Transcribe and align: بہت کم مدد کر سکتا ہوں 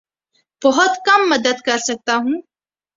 بہت 0.61 0.91
کم 1.05 1.29
مدد 1.29 1.57
کر 1.65 1.77
سکتا 1.87 2.15
ہوں 2.15 2.41